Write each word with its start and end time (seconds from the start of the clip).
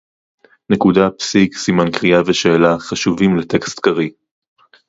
נקודה, 0.71 1.09
פסיק, 1.19 1.57
סימן 1.57 1.91
קריאה 1.91 2.21
ושאלה 2.25 2.79
חשובים 2.79 3.35
לטקסט 3.37 3.79
קריא 3.79 4.09